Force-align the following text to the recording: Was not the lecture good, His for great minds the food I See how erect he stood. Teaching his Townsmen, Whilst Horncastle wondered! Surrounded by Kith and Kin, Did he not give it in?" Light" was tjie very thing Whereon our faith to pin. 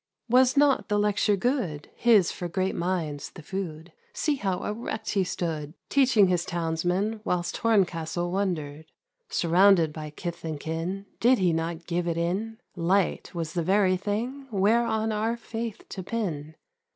Was 0.27 0.57
not 0.57 0.89
the 0.89 0.97
lecture 0.97 1.35
good, 1.35 1.91
His 1.95 2.31
for 2.31 2.47
great 2.47 2.73
minds 2.73 3.29
the 3.29 3.43
food 3.43 3.89
I 3.95 4.01
See 4.13 4.35
how 4.37 4.63
erect 4.63 5.11
he 5.11 5.23
stood. 5.23 5.75
Teaching 5.89 6.25
his 6.25 6.43
Townsmen, 6.43 7.21
Whilst 7.23 7.57
Horncastle 7.57 8.31
wondered! 8.31 8.85
Surrounded 9.29 9.93
by 9.93 10.09
Kith 10.09 10.43
and 10.43 10.59
Kin, 10.59 11.05
Did 11.19 11.37
he 11.37 11.53
not 11.53 11.85
give 11.85 12.07
it 12.07 12.17
in?" 12.17 12.57
Light" 12.75 13.29
was 13.35 13.53
tjie 13.53 13.63
very 13.63 13.95
thing 13.95 14.47
Whereon 14.49 15.11
our 15.11 15.37
faith 15.37 15.87
to 15.89 16.01
pin. 16.01 16.55